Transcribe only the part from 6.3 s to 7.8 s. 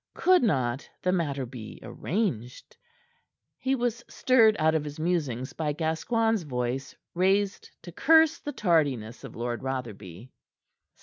voice, raised